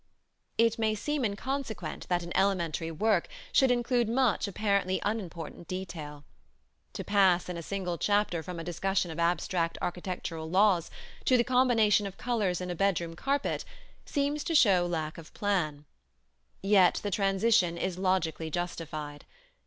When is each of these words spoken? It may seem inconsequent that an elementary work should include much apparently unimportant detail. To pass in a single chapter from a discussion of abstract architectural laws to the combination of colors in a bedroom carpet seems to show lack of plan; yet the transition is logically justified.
It 0.57 0.79
may 0.79 0.95
seem 0.95 1.23
inconsequent 1.23 2.07
that 2.09 2.23
an 2.23 2.31
elementary 2.35 2.89
work 2.89 3.27
should 3.51 3.69
include 3.69 4.09
much 4.09 4.47
apparently 4.47 4.99
unimportant 5.03 5.67
detail. 5.67 6.25
To 6.93 7.03
pass 7.03 7.47
in 7.47 7.55
a 7.55 7.61
single 7.61 7.99
chapter 7.99 8.41
from 8.41 8.59
a 8.59 8.63
discussion 8.63 9.11
of 9.11 9.19
abstract 9.19 9.77
architectural 9.79 10.49
laws 10.49 10.89
to 11.25 11.37
the 11.37 11.43
combination 11.43 12.07
of 12.07 12.17
colors 12.17 12.61
in 12.61 12.71
a 12.71 12.75
bedroom 12.75 13.15
carpet 13.15 13.63
seems 14.03 14.43
to 14.45 14.55
show 14.55 14.87
lack 14.87 15.19
of 15.19 15.31
plan; 15.35 15.85
yet 16.63 16.95
the 17.03 17.11
transition 17.11 17.77
is 17.77 17.99
logically 17.99 18.49
justified. 18.49 19.25